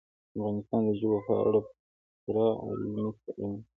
[0.35, 1.59] افغانستان د ژبو په اړه
[2.21, 3.61] پوره علمي څېړنې لري.